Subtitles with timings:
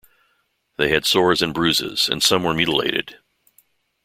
[0.77, 3.19] They had sores and bruises, and some were mutilated.